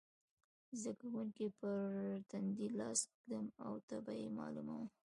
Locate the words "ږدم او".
3.15-3.73